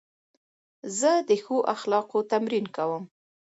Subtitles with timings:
[0.99, 3.03] زه د ښو اخلاقو تمرین کوم.